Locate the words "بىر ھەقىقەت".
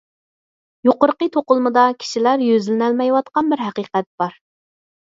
3.55-4.13